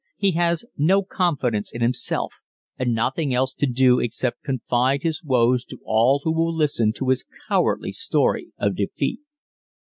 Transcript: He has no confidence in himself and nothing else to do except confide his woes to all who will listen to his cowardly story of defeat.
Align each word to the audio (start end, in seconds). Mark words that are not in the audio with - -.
He 0.17 0.31
has 0.31 0.65
no 0.77 1.03
confidence 1.03 1.71
in 1.71 1.81
himself 1.81 2.33
and 2.79 2.91
nothing 2.95 3.35
else 3.35 3.53
to 3.53 3.67
do 3.67 3.99
except 3.99 4.41
confide 4.43 5.03
his 5.03 5.23
woes 5.23 5.63
to 5.65 5.77
all 5.85 6.21
who 6.23 6.33
will 6.35 6.55
listen 6.55 6.91
to 6.93 7.09
his 7.09 7.23
cowardly 7.47 7.91
story 7.91 8.51
of 8.57 8.75
defeat. 8.75 9.19